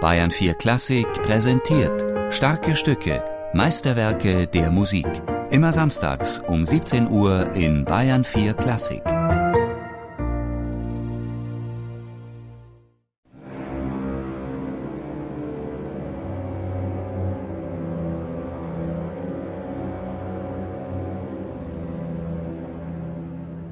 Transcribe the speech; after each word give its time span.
Bayern 0.00 0.30
4 0.30 0.54
Klassik 0.54 1.08
präsentiert 1.24 2.04
starke 2.32 2.76
Stücke, 2.76 3.24
Meisterwerke 3.52 4.46
der 4.46 4.70
Musik. 4.70 5.08
Immer 5.50 5.72
samstags 5.72 6.38
um 6.46 6.64
17 6.64 7.08
Uhr 7.08 7.50
in 7.54 7.84
Bayern 7.84 8.22
4 8.22 8.54
Klassik. 8.54 9.02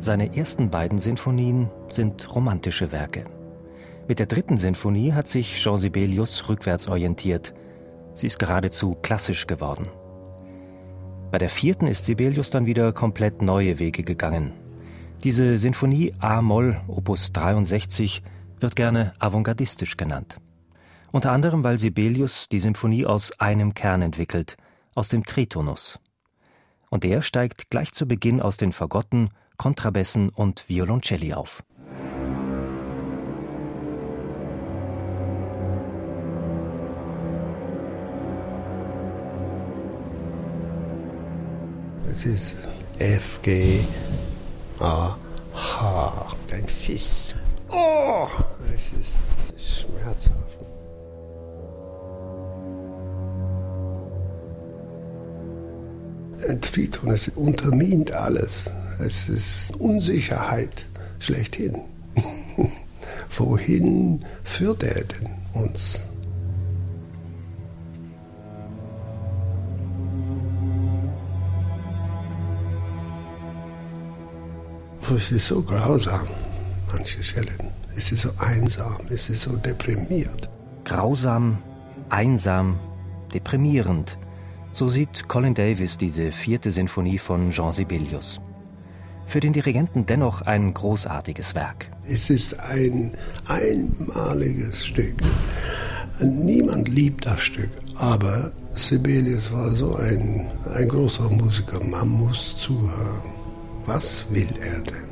Seine 0.00 0.36
ersten 0.36 0.70
beiden 0.70 0.98
Sinfonien 0.98 1.70
sind 1.88 2.34
romantische 2.34 2.90
Werke. 2.90 3.35
Mit 4.09 4.20
der 4.20 4.27
dritten 4.27 4.57
Sinfonie 4.57 5.12
hat 5.12 5.27
sich 5.27 5.57
Jean 5.57 5.79
Sibelius 5.79 6.48
rückwärts 6.48 6.86
orientiert. 6.86 7.52
Sie 8.14 8.28
ist 8.28 8.38
geradezu 8.38 8.97
klassisch 9.02 9.48
geworden. 9.48 9.88
Bei 11.33 11.38
der 11.38 11.51
vierten 11.51 11.88
ist 11.88 12.05
Sibelius 12.05 12.50
dann 12.50 12.66
wieder 12.66 12.92
komplett 12.92 13.42
neue 13.42 13.80
Wege 13.80 14.05
gegangen. 14.05 14.52
Diese 15.24 15.59
Sinfonie 15.59 16.14
A-Moll, 16.20 16.80
Opus 16.87 17.33
63, 17.33 18.23
wird 18.61 18.77
gerne 18.77 19.12
avantgardistisch 19.19 19.97
genannt. 19.97 20.36
Unter 21.11 21.33
anderem, 21.33 21.64
weil 21.64 21.78
Sibelius 21.78 22.48
die 22.48 22.61
Symphonie 22.61 23.06
aus 23.06 23.33
einem 23.41 23.75
Kern 23.75 24.02
entwickelt, 24.02 24.56
aus 24.95 25.09
dem 25.09 25.25
Tritonus. 25.25 25.98
Und 26.91 27.02
der 27.02 27.23
steigt 27.23 27.70
gleich 27.70 27.91
zu 27.92 28.06
Beginn 28.06 28.41
aus 28.41 28.56
den 28.56 28.73
Fagotten 28.73 29.30
Kontrabässen 29.56 30.28
und 30.28 30.69
Violoncelli 30.69 31.33
auf. 31.33 31.64
Es 42.17 42.25
ist 42.25 42.69
F, 42.98 43.41
G, 43.42 43.81
A, 44.78 45.19
H, 45.53 46.34
ein 46.50 46.67
Fiss. 46.67 47.36
Oh, 47.69 48.27
es 48.75 48.95
ist, 48.95 49.17
es 49.55 49.62
ist 49.62 49.81
schmerzhaft. 49.81 50.64
Ein 56.48 56.58
Triton, 56.62 57.11
es 57.11 57.28
untermint 57.36 58.12
alles. 58.12 58.70
Es 58.98 59.28
ist 59.28 59.77
Unsicherheit 59.77 60.89
schlechthin. 61.19 61.83
Wohin 63.36 64.25
führt 64.42 64.83
er 64.84 65.05
denn 65.05 65.28
uns? 65.53 66.08
Es 75.14 75.30
ist 75.30 75.46
so 75.46 75.62
grausam, 75.62 76.26
manche 76.92 77.22
Stellen. 77.22 77.70
Es 77.94 78.12
ist 78.12 78.22
so 78.22 78.30
einsam, 78.38 78.98
es 79.08 79.30
ist 79.30 79.42
so 79.42 79.56
deprimiert. 79.56 80.48
Grausam, 80.84 81.58
einsam, 82.08 82.78
deprimierend. 83.32 84.18
So 84.72 84.88
sieht 84.88 85.28
Colin 85.28 85.54
Davis 85.54 85.96
diese 85.96 86.32
vierte 86.32 86.70
Sinfonie 86.70 87.18
von 87.18 87.50
Jean 87.50 87.72
Sibelius 87.72 88.40
für 89.27 89.40
den 89.40 89.52
Dirigenten 89.52 90.06
dennoch 90.06 90.42
ein 90.42 90.72
großartiges 90.72 91.54
Werk. 91.54 91.90
Es 92.04 92.30
ist 92.30 92.58
ein 92.60 93.12
einmaliges 93.46 94.86
Stück. 94.86 95.16
Niemand 96.22 96.88
liebt 96.88 97.27
das 97.27 97.42
Stück, 97.42 97.70
aber 97.96 98.52
Sibelius 98.74 99.52
war 99.52 99.74
so 99.74 99.96
ein, 99.96 100.50
ein 100.74 100.88
großer 100.88 101.28
Musiker. 101.28 101.82
Man 101.84 102.08
muss 102.08 102.56
zuhören. 102.56 103.36
Was 103.86 104.27
will 104.30 104.52
er 104.61 104.80
denn? 104.80 105.07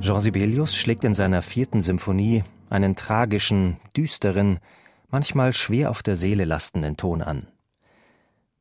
Jean 0.00 0.20
Sibelius 0.20 0.74
schlägt 0.74 1.04
in 1.04 1.12
seiner 1.12 1.42
vierten 1.42 1.82
Symphonie 1.82 2.44
einen 2.70 2.96
tragischen, 2.96 3.76
düsteren, 3.94 4.58
manchmal 5.10 5.52
schwer 5.52 5.90
auf 5.90 6.02
der 6.02 6.16
Seele 6.16 6.46
lastenden 6.46 6.96
Ton 6.96 7.20
an. 7.20 7.46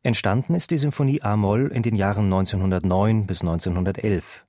Entstanden 0.04 0.56
ist 0.56 0.72
die 0.72 0.78
Symphonie 0.78 1.22
A-Moll 1.22 1.72
in 1.74 1.84
den 1.84 1.96
Jahren 1.96 2.26
1909 2.26 3.28
bis 3.28 3.40
1911. 3.40 4.46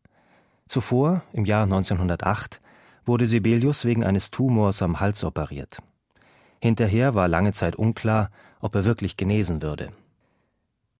Zuvor, 0.66 1.22
im 1.32 1.44
Jahr 1.44 1.62
1908, 1.64 2.60
wurde 3.04 3.26
Sibelius 3.26 3.84
wegen 3.84 4.02
eines 4.02 4.32
Tumors 4.32 4.82
am 4.82 4.98
Hals 4.98 5.22
operiert. 5.22 5.78
Hinterher 6.60 7.14
war 7.14 7.26
lange 7.26 7.52
Zeit 7.52 7.76
unklar, 7.76 8.30
ob 8.60 8.74
er 8.74 8.84
wirklich 8.84 9.16
genesen 9.16 9.62
würde. 9.62 9.88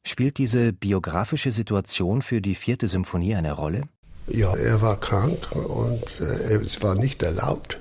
Spielt 0.03 0.39
diese 0.39 0.73
biografische 0.73 1.51
Situation 1.51 2.23
für 2.23 2.41
die 2.41 2.55
vierte 2.55 2.89
Symphonie 2.89 3.35
eine 3.35 3.53
Rolle? 3.53 3.83
Ja, 4.27 4.55
er 4.57 4.81
war 4.81 4.99
krank 4.99 5.53
und 5.53 6.21
äh, 6.21 6.55
es 6.55 6.83
war 6.83 6.95
nicht 6.95 7.23
erlaubt, 7.23 7.79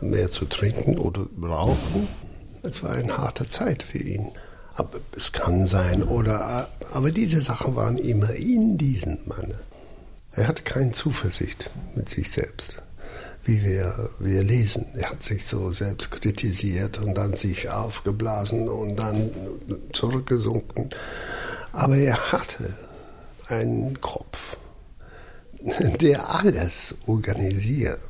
mehr 0.00 0.28
zu 0.28 0.44
trinken 0.44 0.98
oder 0.98 1.26
rauchen. 1.42 2.08
Es 2.62 2.82
war 2.82 2.90
eine 2.92 3.16
harte 3.16 3.48
Zeit 3.48 3.82
für 3.82 3.98
ihn. 3.98 4.32
Aber 4.74 4.98
es 5.16 5.32
kann 5.32 5.66
sein, 5.66 6.02
oder, 6.02 6.68
aber 6.92 7.12
diese 7.12 7.40
Sachen 7.40 7.76
waren 7.76 7.96
immer 7.96 8.30
in 8.30 8.76
diesem 8.76 9.18
Mann. 9.26 9.54
Er 10.32 10.48
hatte 10.48 10.64
keine 10.64 10.90
Zuversicht 10.90 11.70
mit 11.94 12.08
sich 12.08 12.30
selbst, 12.30 12.82
wie 13.46 13.62
wir, 13.62 14.10
wir 14.18 14.42
lesen. 14.42 14.86
Er 14.94 15.10
hat 15.10 15.22
sich 15.22 15.44
so 15.44 15.70
selbst 15.70 16.10
kritisiert 16.10 16.98
und 16.98 17.14
dann 17.14 17.34
sich 17.34 17.70
aufgeblasen 17.70 18.68
und 18.68 18.96
dann 18.96 19.30
zurückgesunken. 19.92 20.90
Aber 21.72 21.96
er 21.96 22.32
hatte 22.32 22.76
einen 23.48 24.00
Kopf, 24.00 24.56
der 26.00 26.30
alles 26.30 26.96
organisiert. 27.06 28.00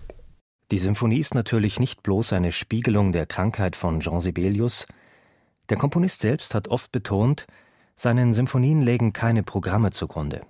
Die 0.71 0.79
Symphonie 0.79 1.19
ist 1.19 1.35
natürlich 1.35 1.79
nicht 1.79 2.03
bloß 2.03 2.33
eine 2.33 2.53
Spiegelung 2.53 3.13
der 3.13 3.27
Krankheit 3.27 3.77
von 3.77 4.01
Jean 4.01 4.21
Sibelius. 4.21 4.87
Der 5.69 5.77
Komponist 5.77 6.21
selbst 6.21 6.55
hat 6.55 6.69
oft 6.69 6.91
betont, 6.91 7.47
seinen 7.97 8.33
Symphonien 8.33 8.83
lägen 8.83 9.13
keine 9.13 9.43
Programme 9.43 9.91
zugrunde. 9.91 10.43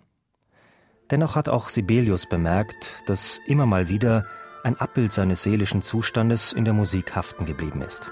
Dennoch 1.11 1.37
hat 1.37 1.49
auch 1.49 1.69
Sibelius 1.69 2.27
bemerkt, 2.27 2.89
dass 3.07 3.39
immer 3.47 3.67
mal 3.67 3.89
wieder 3.89 4.27
ein 4.65 4.81
Abbild 4.81 5.13
seines 5.13 5.43
seelischen 5.43 5.83
Zustandes 5.83 6.53
in 6.53 6.65
der 6.65 6.75
Musik 6.75 7.15
haften 7.15 7.45
geblieben 7.45 7.83
ist. 7.83 8.11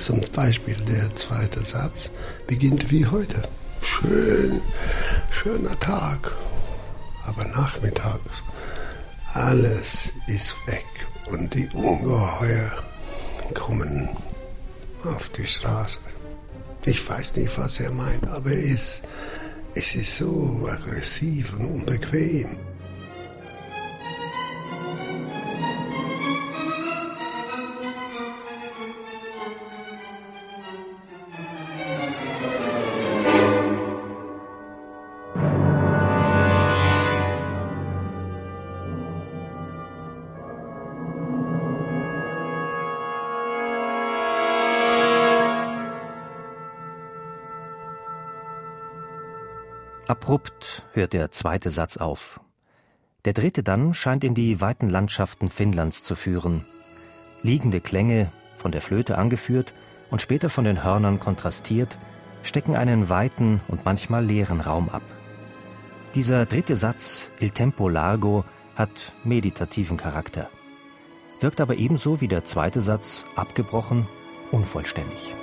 Zum 0.00 0.22
Beispiel 0.34 0.76
der 0.88 1.14
zweite 1.14 1.62
Satz 1.62 2.10
beginnt 2.46 2.90
wie 2.90 3.04
heute. 3.04 3.42
Schön, 3.82 4.62
schöner 5.30 5.78
Tag, 5.78 6.34
aber 7.26 7.44
nachmittags 7.44 8.42
alles 9.34 10.14
ist 10.26 10.56
weg 10.66 10.86
und 11.26 11.52
die 11.52 11.68
Ungeheuer 11.74 12.82
kommen 13.52 14.08
auf 15.04 15.28
die 15.28 15.46
Straße. 15.46 16.00
Ich 16.86 17.06
weiß 17.06 17.36
nicht, 17.36 17.58
was 17.58 17.78
er 17.78 17.90
meint, 17.90 18.26
aber 18.26 18.52
es, 18.52 19.02
es 19.74 19.94
ist 19.94 20.16
so 20.16 20.66
aggressiv 20.66 21.52
und 21.58 21.66
unbequem. 21.66 22.56
Abrupt 50.10 50.82
hört 50.92 51.12
der 51.12 51.30
zweite 51.30 51.70
Satz 51.70 51.96
auf. 51.96 52.40
Der 53.24 53.32
dritte 53.32 53.62
dann 53.62 53.94
scheint 53.94 54.24
in 54.24 54.34
die 54.34 54.60
weiten 54.60 54.88
Landschaften 54.88 55.50
Finnlands 55.50 56.02
zu 56.02 56.16
führen. 56.16 56.64
Liegende 57.44 57.80
Klänge, 57.80 58.32
von 58.56 58.72
der 58.72 58.80
Flöte 58.80 59.16
angeführt 59.16 59.72
und 60.10 60.20
später 60.20 60.50
von 60.50 60.64
den 60.64 60.82
Hörnern 60.82 61.20
kontrastiert, 61.20 61.96
stecken 62.42 62.74
einen 62.74 63.08
weiten 63.08 63.60
und 63.68 63.84
manchmal 63.84 64.24
leeren 64.24 64.60
Raum 64.60 64.88
ab. 64.88 65.04
Dieser 66.16 66.44
dritte 66.44 66.74
Satz, 66.74 67.30
Il 67.38 67.50
tempo 67.52 67.88
largo, 67.88 68.44
hat 68.74 69.12
meditativen 69.22 69.96
Charakter, 69.96 70.50
wirkt 71.38 71.60
aber 71.60 71.76
ebenso 71.76 72.20
wie 72.20 72.26
der 72.26 72.44
zweite 72.44 72.80
Satz 72.80 73.26
abgebrochen, 73.36 74.08
unvollständig. 74.50 75.36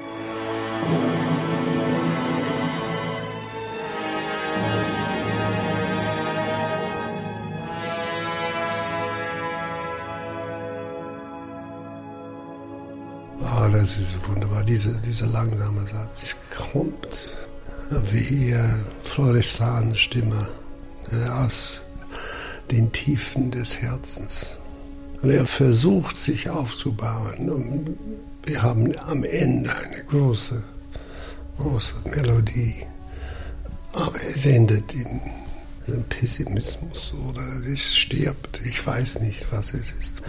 Oh, 13.40 13.68
das 13.72 13.98
ist 13.98 14.16
wunderbar, 14.28 14.64
dieser, 14.64 14.94
dieser 14.94 15.28
langsame 15.28 15.86
Satz. 15.86 16.24
Es 16.24 16.38
kommt 16.56 17.38
wie 18.12 18.52
äh, 18.52 18.64
Floristrans 19.04 20.00
Stimme 20.00 20.50
äh, 21.12 21.30
aus 21.30 21.84
den 22.72 22.92
Tiefen 22.92 23.52
des 23.52 23.80
Herzens. 23.80 24.58
Und 25.22 25.30
er 25.30 25.46
versucht 25.46 26.18
sich 26.18 26.50
aufzubauen. 26.50 27.50
Und 27.50 27.98
wir 28.44 28.62
haben 28.62 28.94
am 29.00 29.24
Ende 29.24 29.72
eine 29.76 30.04
große, 30.04 30.62
große 31.58 31.96
Melodie. 32.06 32.86
Aber 33.94 34.20
es 34.34 34.46
endet 34.46 34.94
in 34.94 35.22
Pessimismus 36.10 37.14
oder 37.30 37.42
es 37.72 37.96
stirbt. 37.96 38.62
Ich 38.66 38.86
weiß 38.86 39.22
nicht, 39.22 39.48
was 39.52 39.74
es 39.74 39.92
ist. 39.92 40.22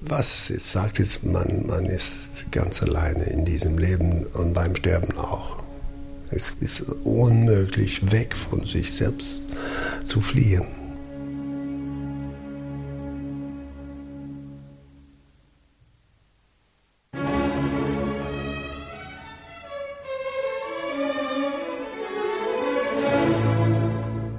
Was 0.00 0.50
es 0.50 0.72
sagt, 0.72 1.00
ist, 1.00 1.24
man, 1.24 1.66
man 1.66 1.86
ist 1.86 2.50
ganz 2.52 2.82
alleine 2.82 3.24
in 3.24 3.44
diesem 3.44 3.78
Leben 3.78 4.26
und 4.26 4.52
beim 4.54 4.76
Sterben 4.76 5.16
auch. 5.18 5.58
Es 6.30 6.52
ist 6.60 6.82
unmöglich, 7.04 8.12
weg 8.12 8.36
von 8.36 8.64
sich 8.64 8.92
selbst 8.92 9.38
zu 10.04 10.20
fliehen. 10.20 10.66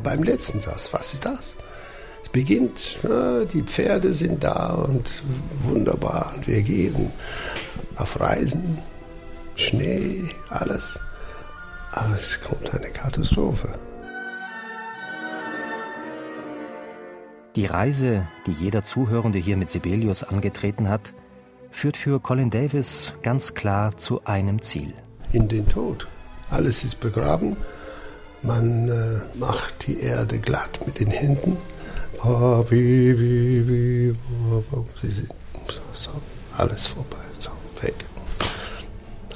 Beim 0.03 0.23
letzten 0.23 0.59
Satz, 0.61 0.89
was 0.91 1.13
ist 1.13 1.25
das? 1.25 1.57
Es 2.23 2.29
beginnt, 2.29 2.99
die 3.53 3.63
Pferde 3.63 4.13
sind 4.13 4.43
da 4.43 4.73
und 4.73 5.23
wunderbar 5.63 6.33
und 6.35 6.47
wir 6.47 6.61
gehen 6.61 7.11
auf 7.95 8.19
Reisen, 8.19 8.77
Schnee, 9.55 10.23
alles. 10.49 10.99
Aber 11.91 12.15
es 12.15 12.39
kommt 12.41 12.73
eine 12.73 12.89
Katastrophe. 12.89 13.73
Die 17.55 17.65
Reise, 17.65 18.27
die 18.45 18.51
jeder 18.51 18.83
Zuhörende 18.83 19.39
hier 19.39 19.57
mit 19.57 19.69
Sibelius 19.69 20.23
angetreten 20.23 20.87
hat, 20.87 21.13
führt 21.71 21.97
für 21.97 22.19
Colin 22.19 22.49
Davis 22.49 23.15
ganz 23.21 23.53
klar 23.53 23.97
zu 23.97 24.23
einem 24.25 24.61
Ziel. 24.61 24.93
In 25.33 25.47
den 25.47 25.67
Tod. 25.67 26.07
Alles 26.49 26.83
ist 26.83 26.99
begraben. 26.99 27.57
Man 28.41 28.87
äh, 28.87 29.37
macht 29.37 29.87
die 29.87 29.99
Erde 29.99 30.39
glatt 30.39 30.79
mit 30.85 30.99
den 30.99 31.11
Händen. 31.11 31.57
Sie 35.01 35.11
sind 35.11 35.33
so, 35.93 36.11
alles 36.57 36.87
vorbei, 36.87 37.17
so 37.39 37.51
weg. 37.81 37.95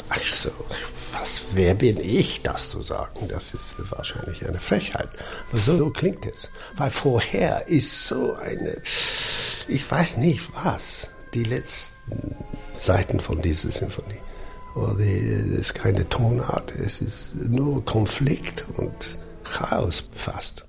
Also, 0.10 0.52
was, 1.14 1.46
wer 1.54 1.76
bin 1.76 1.98
ich, 2.00 2.42
das 2.44 2.72
zu 2.72 2.82
sagen? 2.82 3.28
Das 3.30 3.54
ist 3.54 3.76
wahrscheinlich 3.92 4.46
eine 4.48 4.60
Frechheit. 4.60 5.10
Aber 5.50 5.58
so, 5.58 5.78
so 5.78 5.90
klingt 5.90 6.26
es. 6.26 6.50
Weil 6.76 6.90
vorher 6.90 7.68
ist 7.68 8.08
so 8.08 8.34
eine, 8.34 8.76
ich 9.68 9.90
weiß 9.90 10.18
nicht 10.18 10.50
was, 10.64 11.10
die 11.34 11.44
letzten 11.44 12.36
Seiten 12.78 13.20
von 13.20 13.42
dieser 13.42 13.72
Sinfonie. 13.72 14.22
Es 14.76 15.60
ist 15.60 15.76
keine 15.76 16.10
Tonart, 16.10 16.74
es 16.76 17.00
ist 17.00 17.36
nur 17.36 17.86
Konflikt 17.86 18.66
und 18.76 19.20
Chaos 19.44 20.04
fast. 20.12 20.68